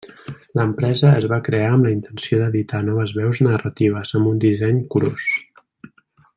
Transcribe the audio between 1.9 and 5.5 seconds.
intenció d'editar noves veus narratives, amb un disseny curós.